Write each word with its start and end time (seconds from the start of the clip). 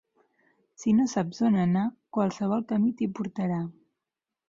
Si 0.83 0.93
no 1.01 1.05
saps 1.11 1.43
on 1.51 1.59
anar, 1.65 1.85
qualsevol 2.19 2.67
camí 2.75 2.93
t'hi 2.97 3.13
portarà. 3.21 3.65